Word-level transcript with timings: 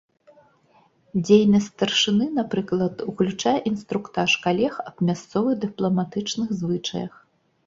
Дзейнасць 1.25 1.67
старшыны, 1.73 2.25
напрыклад, 2.39 2.95
уключае 3.13 3.53
інструктаж 3.73 4.31
калег 4.47 4.73
аб 4.87 4.95
мясцовых 5.11 5.53
дыпламатычных 5.69 6.47
звычаях. 6.65 7.13